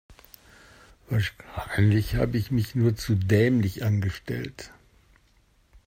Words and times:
Wahrscheinlich 1.11 2.15
habe 2.15 2.35
ich 2.39 2.49
mich 2.49 2.73
nur 2.73 2.95
zu 2.95 3.13
dämlich 3.13 3.83
angestellt. 3.83 4.71